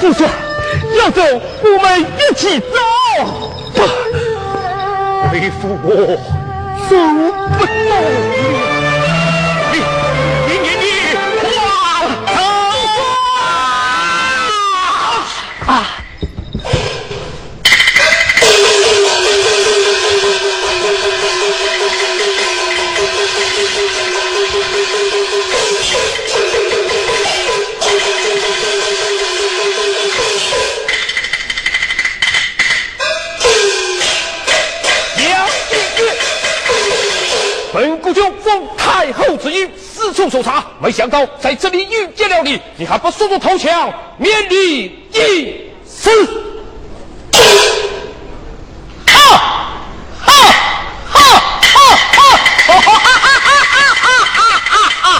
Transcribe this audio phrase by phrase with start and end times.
[0.00, 0.26] 父亲
[0.98, 1.20] 要走，
[1.62, 2.66] 我们一起走。
[3.74, 3.82] 不，
[5.30, 5.86] 为父我
[6.88, 6.96] 走
[7.58, 8.29] 不动。
[41.10, 45.54] 到在这里遇见了你，你还不速速投降，免你一
[45.84, 46.08] 死！
[49.06, 49.12] 哈，
[50.20, 50.32] 哈，
[51.10, 51.20] 哈，
[51.72, 52.22] 哈，
[52.62, 52.72] 哈，
[55.02, 55.12] 哈，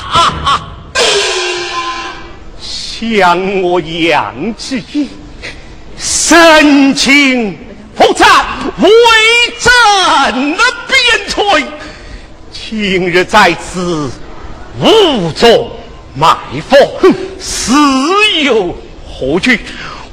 [0.45, 0.63] 哈，
[2.63, 5.11] 向我扬起
[5.99, 7.59] 深情
[7.97, 8.47] 复战，
[8.79, 8.89] 为
[9.59, 10.97] 朕的边
[11.29, 11.67] 陲。
[12.53, 14.11] 今日在此
[14.81, 15.71] 无中
[16.21, 16.37] 埋
[16.69, 16.77] 伏，
[17.41, 17.73] 死
[18.43, 18.77] 有
[19.09, 19.59] 何惧？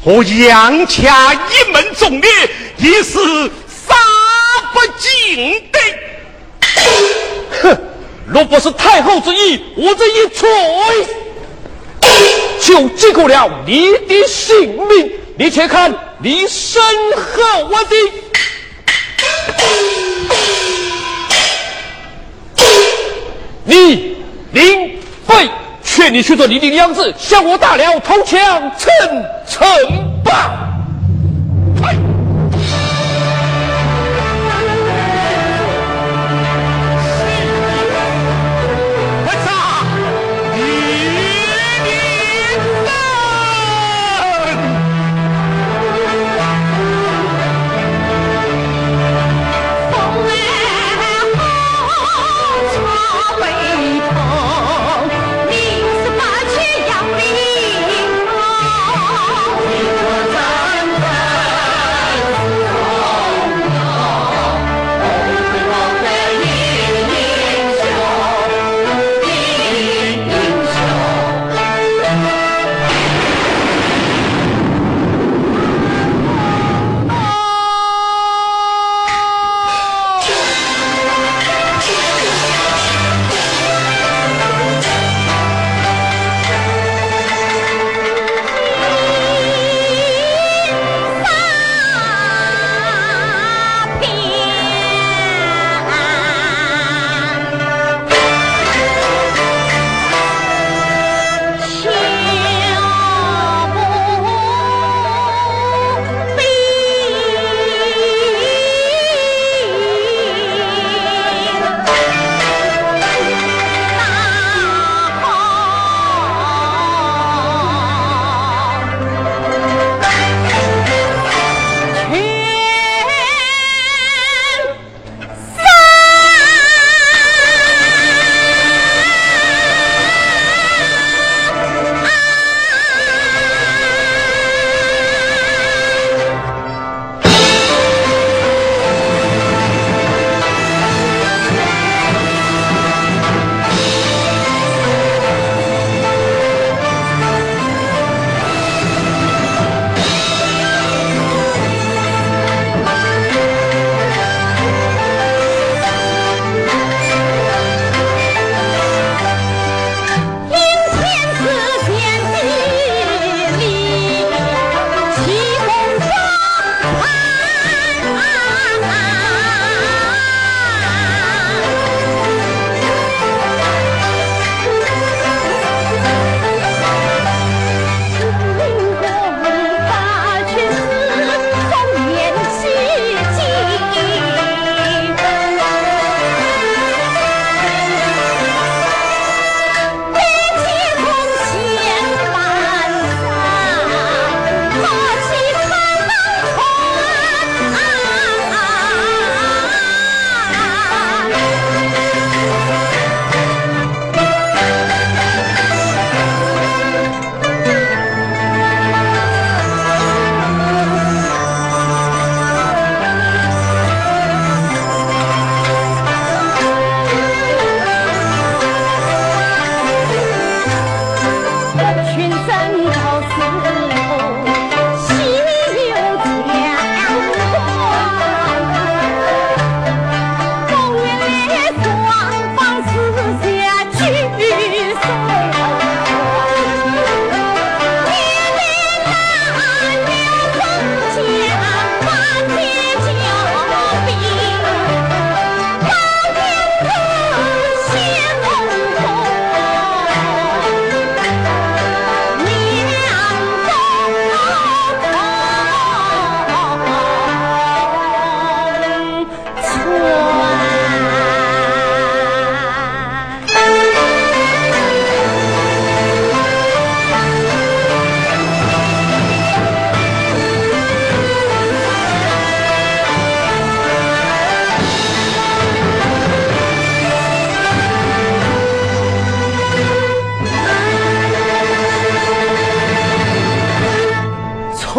[0.03, 2.29] 我杨家一门忠烈，
[2.77, 3.19] 也是
[3.67, 3.93] 杀
[4.71, 5.79] 不尽的。
[7.61, 7.77] 哼！
[8.25, 10.49] 若不是太后之意，我这一锤
[12.61, 15.11] 就结果了你的性命。
[15.37, 16.81] 你且看，你身
[17.15, 17.95] 后我的。
[23.65, 24.15] 你
[24.53, 25.49] 林飞，
[25.97, 28.87] 劝你去做你的娘子，向我大辽投降，称
[29.47, 29.67] 臣
[30.23, 30.76] 吧。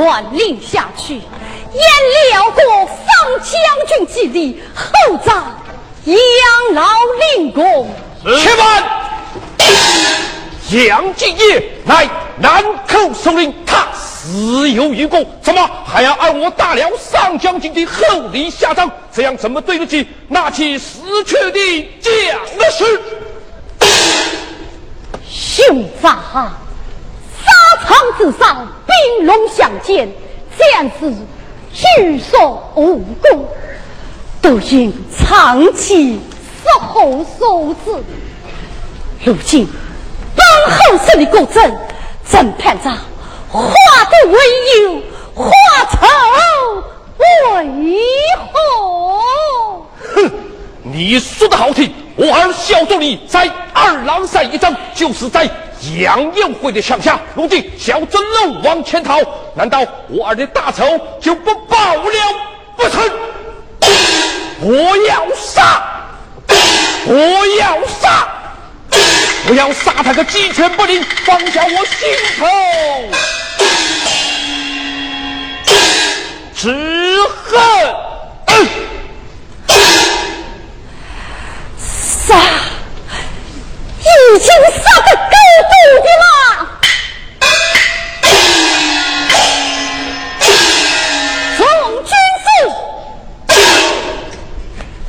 [0.08, 1.22] 传令下去，严
[2.32, 3.04] 辽国方
[3.42, 3.52] 将
[3.86, 5.54] 军之礼，厚葬
[6.06, 6.88] 养老
[7.36, 7.90] 令公。
[8.24, 8.82] 且慢，
[10.86, 18.90] 杨继业乃南寇首领，他死有余辜，怎么还要按我大辽上将军的厚礼下葬？
[19.14, 22.12] 这样怎么对得起那起死去的将
[22.70, 23.00] 士？
[25.28, 26.50] 兄法，
[27.78, 30.08] 沙场之上，兵戎相见，
[30.56, 31.14] 将士
[31.72, 33.48] 举所无功，
[34.40, 36.18] 都因长期
[36.62, 38.02] 死后受之。
[39.24, 39.66] 如今
[40.34, 41.76] 本后生的国政，
[42.30, 42.90] 正盼着
[43.48, 43.72] 化
[44.10, 44.38] 敌为
[44.82, 45.02] 友，
[45.34, 45.50] 化
[45.90, 45.96] 仇
[47.54, 47.98] 为
[48.52, 48.54] 和。
[50.14, 50.30] 哼，
[50.90, 55.48] 你说的好听，我儿孝忠你在二郎山一战，就是在
[56.00, 57.20] 杨延辉的枪下。
[57.34, 59.20] 如今小真漏往前逃，
[59.54, 62.12] 难道我儿的大仇就不报了
[62.76, 63.10] 不成？
[64.60, 65.82] 我要杀！
[67.06, 68.26] 我要杀！
[69.48, 72.46] 我要杀他个鸡犬不宁，放下我心头
[76.54, 78.07] 之恨。
[82.28, 82.36] 杀！
[84.00, 84.04] 已
[84.38, 85.34] 经杀得够
[85.70, 85.72] 多
[86.04, 86.24] 的了。
[91.56, 91.60] 众
[92.04, 92.12] 军
[92.44, 92.46] 士，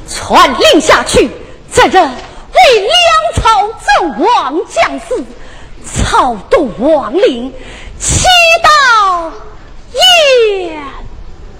[0.07, 0.17] 传
[0.57, 1.29] 令下去，
[1.73, 2.89] 这人为梁
[3.35, 3.43] 朝
[3.85, 3.85] 阵
[4.21, 4.25] 亡
[4.69, 5.09] 将士，
[5.85, 7.53] 草动亡灵，
[7.99, 8.27] 七
[8.63, 8.69] 道
[9.91, 10.81] 宴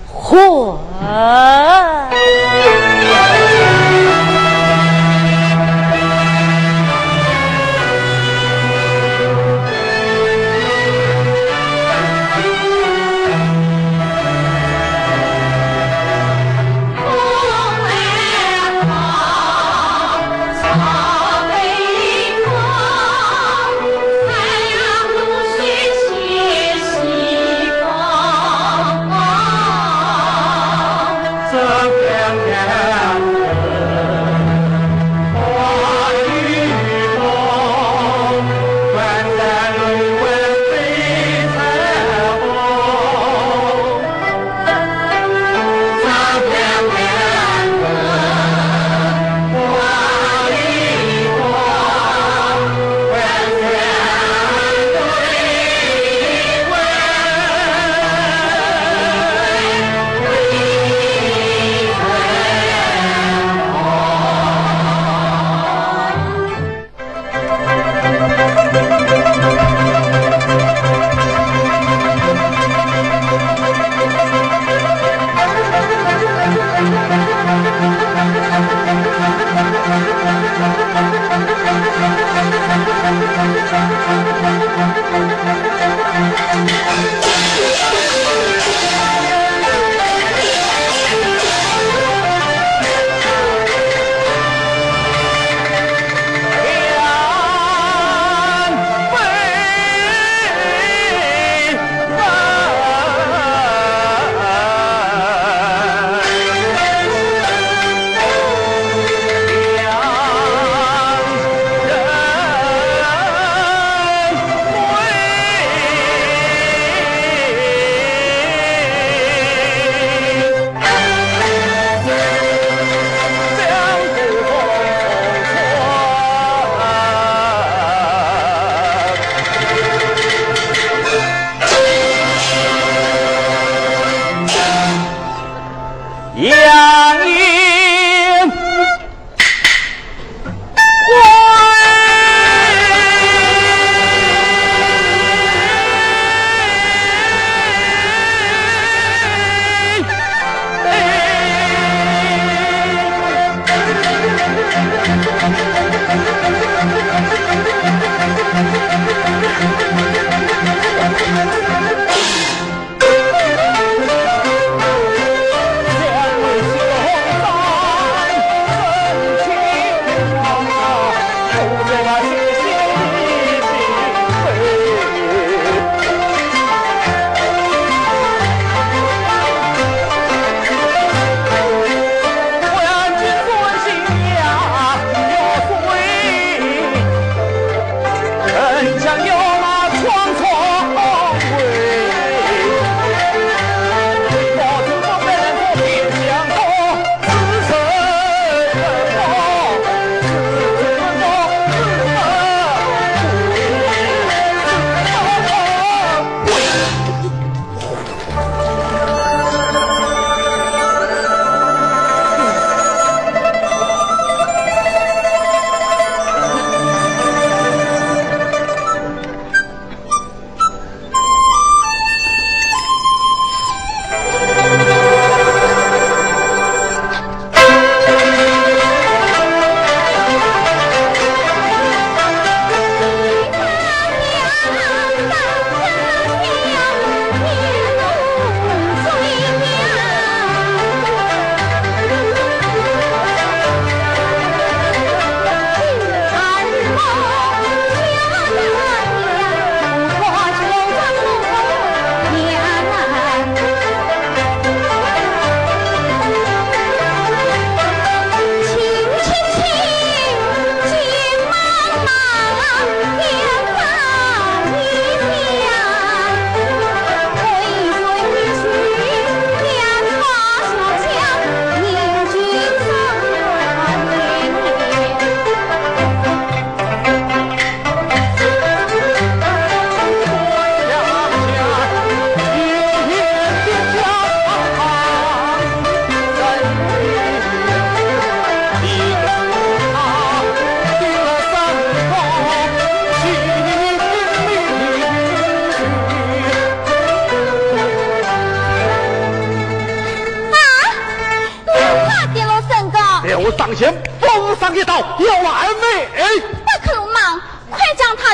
[0.08, 0.40] 会。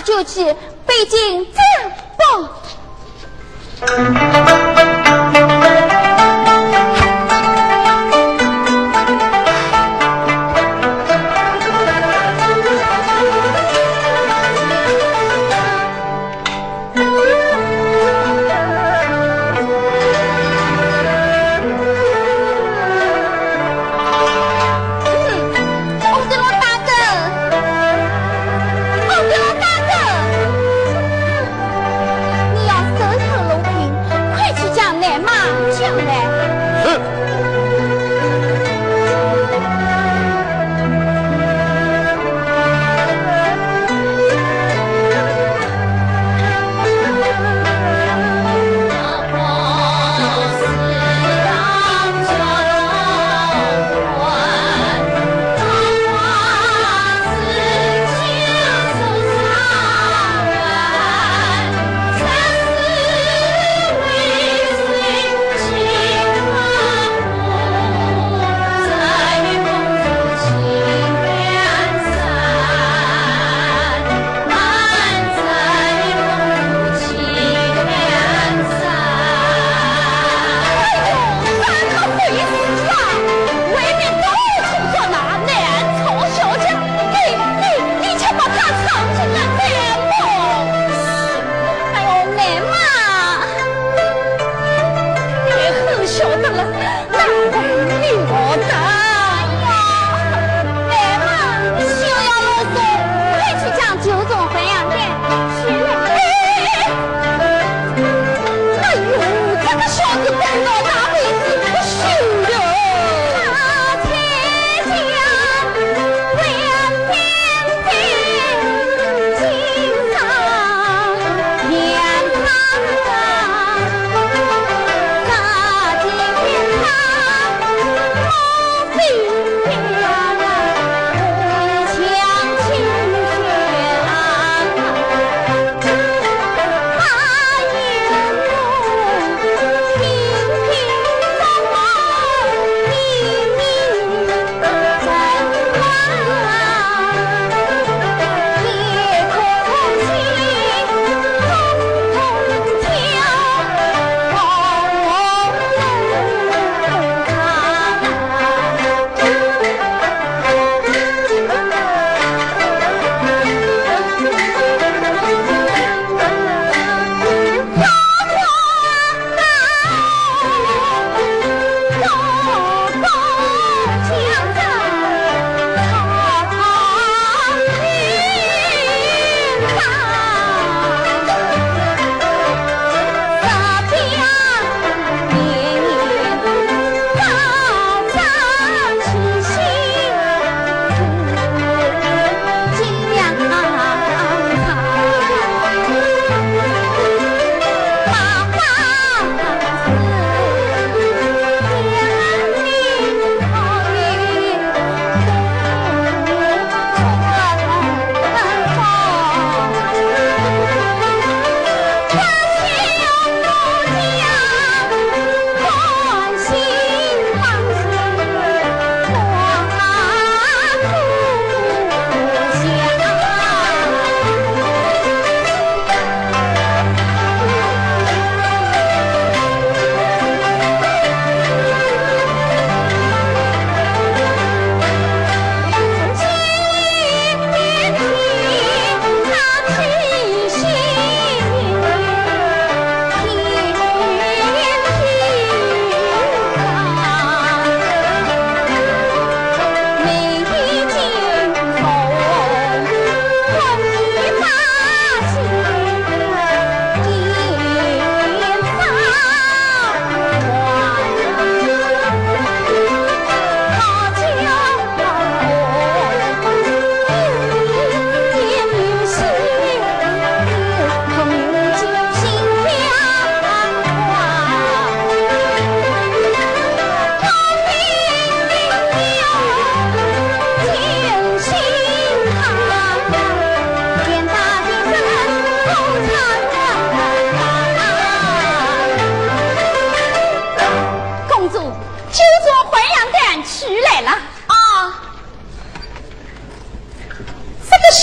[0.05, 0.45] 就去
[0.85, 1.55] 北京见
[2.15, 2.47] 报。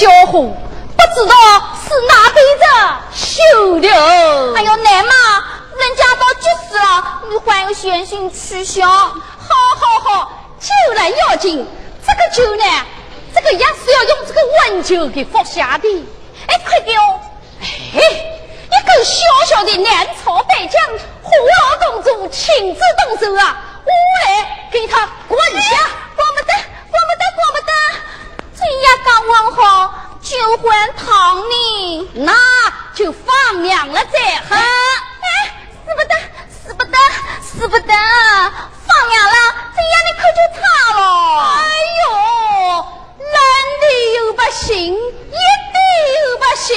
[0.02, 1.34] 小伙，不知道
[1.86, 2.64] 是哪辈子
[3.14, 3.88] 修的。
[4.56, 5.14] 哎呦，奶妈，
[5.78, 8.88] 人家都急死了，你还要先行取笑？
[8.88, 9.14] 好
[9.78, 11.64] 好好，救来要紧。
[12.04, 12.64] 这个酒呢，
[13.32, 15.88] 这个也是要用这个温酒给服下的。
[16.48, 17.20] 哎，快给我！
[17.60, 20.82] 哎，一个小小的南朝北将，
[21.22, 23.56] 胡老公主亲自动手啊！
[23.84, 23.92] 我
[24.26, 25.76] 来给他滚下！
[26.16, 26.52] 管不得，
[26.90, 27.72] 管不得，管不得！
[28.62, 32.32] 这也刚往好，就换汤呢，那
[32.94, 34.54] 就放凉了再喝。
[34.54, 34.60] 哎，
[35.84, 36.14] 使不得，
[36.62, 36.96] 使不得，
[37.42, 37.92] 使不得！
[38.86, 39.34] 放凉了，
[39.74, 40.60] 这样你可就差
[40.94, 41.00] 了。
[41.42, 41.50] 哎
[42.04, 42.06] 呦，
[43.18, 43.34] 男
[43.80, 44.96] 的又不行，一
[45.72, 45.76] 的
[46.14, 46.70] 又不行，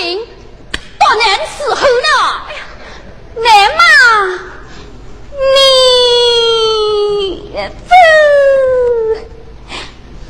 [0.99, 2.09] 多难伺候呢！
[2.47, 2.59] 哎呀，
[3.35, 3.79] 奶妈，
[7.53, 7.55] 你
[7.87, 7.93] 走，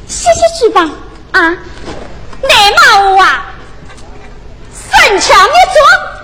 [0.05, 0.77] 歇歇去吧。
[1.35, 1.49] 啊，
[2.43, 3.43] 奶妈我啊，
[4.71, 6.14] 身强力壮，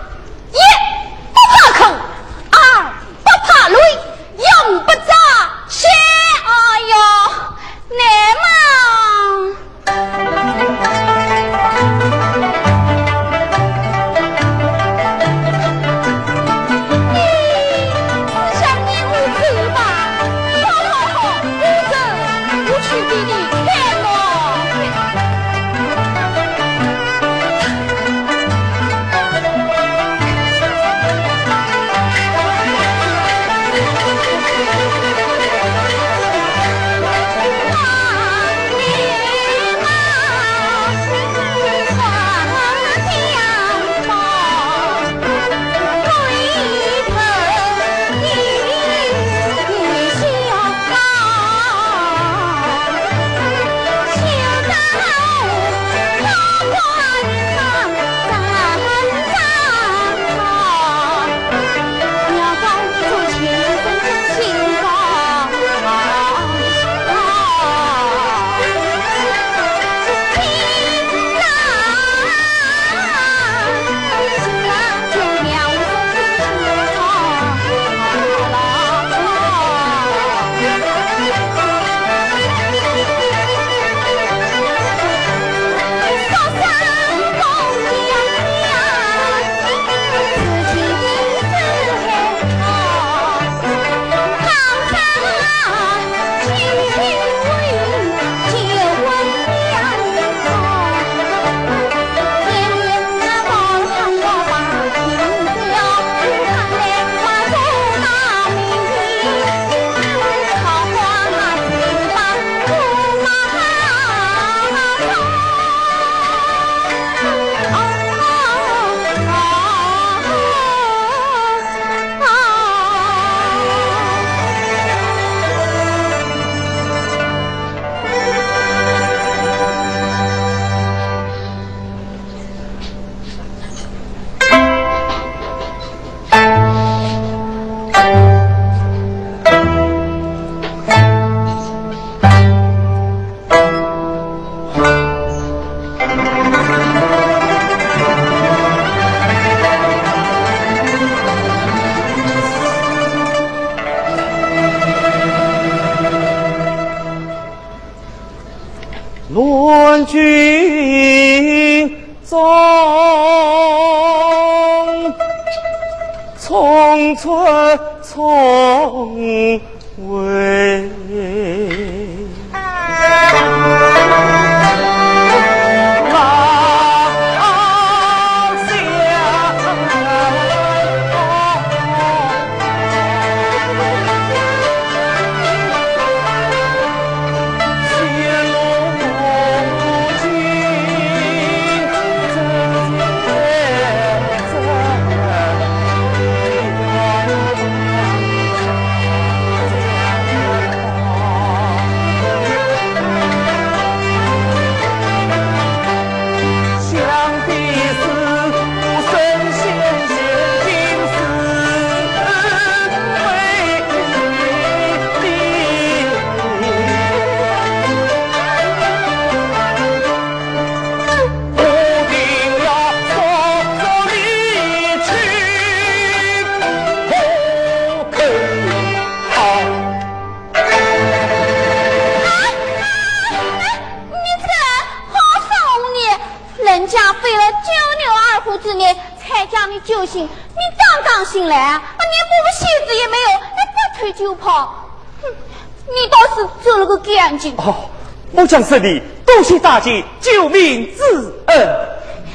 [248.51, 251.03] 我讲是你，多谢大姐救命之
[251.45, 251.57] 恩。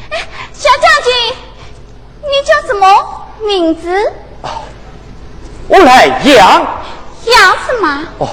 [0.08, 1.12] 哎，小将军，
[2.22, 4.10] 你叫什么名字？
[4.40, 4.48] 哦，
[5.68, 6.66] 我来杨。
[7.26, 8.02] 杨什么？
[8.16, 8.28] 哦，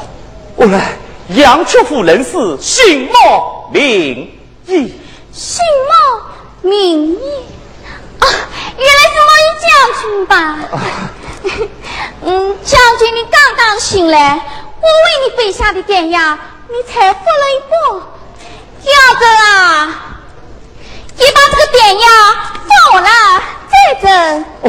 [0.56, 0.94] 我来
[1.36, 4.32] 杨曲阜人士，姓莫名
[4.66, 4.94] 义。
[5.34, 7.20] 姓莫名义。
[8.20, 8.26] 啊，
[8.78, 9.70] 原来是我一将
[10.02, 10.58] 军吧？
[12.24, 14.42] 嗯，将军，你刚刚醒来。
[14.80, 16.53] 我为你备下的点药，你
[16.94, 17.74] 才服了一半。
[18.86, 20.20] 要走啊！
[21.16, 22.08] 你把这个点药
[22.54, 23.10] 放我了，
[23.72, 24.08] 再走。
[24.62, 24.66] 哦，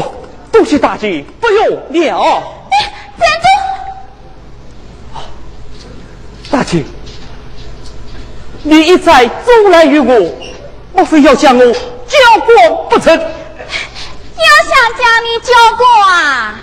[0.51, 2.43] 多谢大姐，不用了。
[2.71, 2.75] 哎，
[3.19, 5.21] 站住！
[6.51, 6.85] 大姐，
[8.63, 10.33] 你一再阻拦于我，
[10.93, 13.13] 莫非要将我交过不成？
[13.15, 16.55] 要想将你交过啊！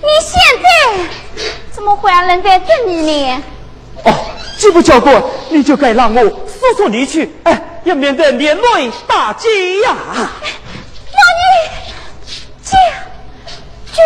[0.00, 0.68] 你现在。
[1.72, 3.42] 怎么还人在这里呢？
[4.04, 4.14] 哦，
[4.56, 9.48] 既不交过，你就该让我速速离去，哎，要免得连累大姐
[9.82, 9.96] 呀！
[11.10, 11.50] 让你
[12.62, 12.78] 进
[13.92, 14.00] 去。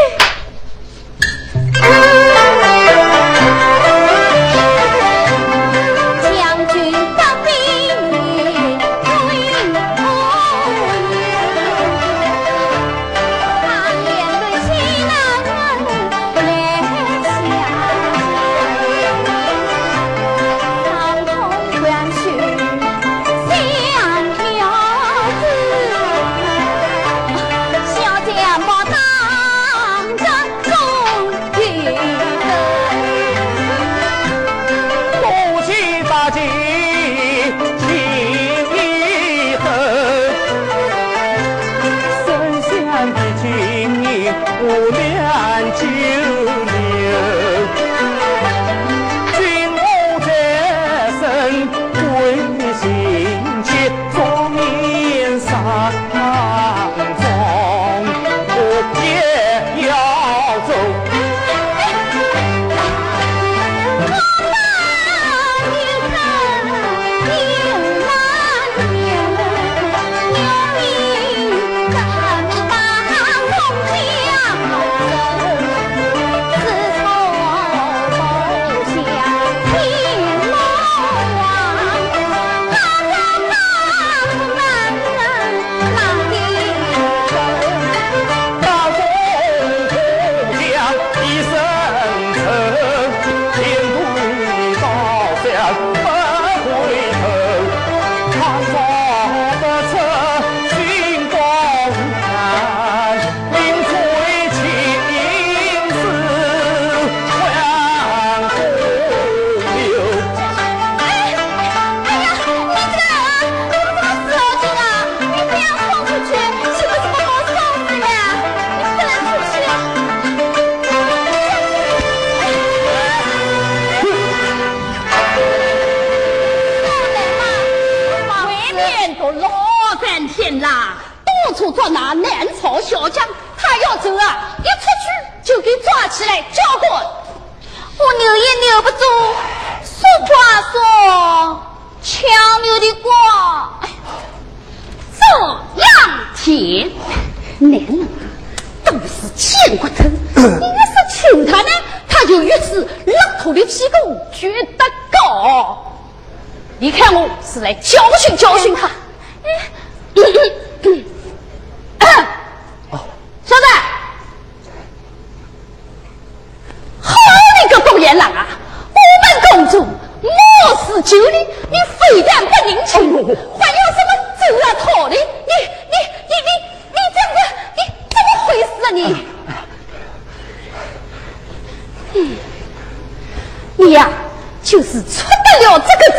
[185.79, 186.14] 这个